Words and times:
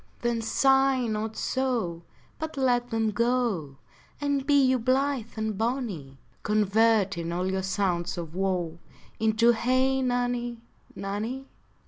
Then 0.23 0.41
sigh 0.41 1.05
not 1.05 1.37
so, 1.37 2.01
But 2.39 2.57
let 2.57 2.89
them 2.89 3.11
go, 3.11 3.77
And 4.19 4.47
be 4.47 4.59
you 4.59 4.79
blith 4.79 5.37
and 5.37 5.55
bonny, 5.55 6.17
Converting 6.41 7.31
all 7.31 7.51
your 7.51 7.61
sounds 7.61 8.17
of 8.17 8.33
woe 8.33 8.79
Into 9.19 9.51
Hey 9.51 10.01
nonny, 10.01 10.57
nonny. 10.95 11.45